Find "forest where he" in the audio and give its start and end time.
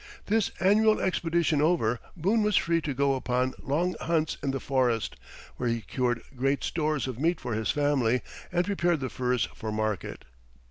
4.59-5.81